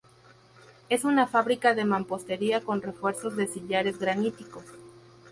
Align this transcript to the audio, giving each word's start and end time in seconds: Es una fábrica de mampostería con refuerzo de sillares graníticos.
Es 0.89 1.03
una 1.03 1.27
fábrica 1.27 1.75
de 1.75 1.85
mampostería 1.85 2.61
con 2.61 2.81
refuerzo 2.81 3.29
de 3.29 3.45
sillares 3.45 3.99
graníticos. 3.99 4.65